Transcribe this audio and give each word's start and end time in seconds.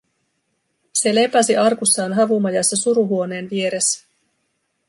Se 0.93 1.15
lepäsi 1.15 1.57
arkussaan 1.57 2.13
havumajassa 2.13 2.75
suruhuoneen 2.75 3.49
vieressä. 3.49 4.07